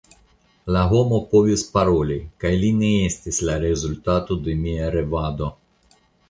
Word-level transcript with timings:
La 0.75 0.79
homo 0.93 1.17
povis 1.33 1.63
paroli, 1.75 2.17
kaj 2.43 2.51
li 2.63 2.71
ne 2.79 2.89
estis 3.11 3.43
la 3.51 3.59
rezultato 3.65 4.39
de 4.49 4.57
mia 4.65 4.89
revado. 4.97 5.53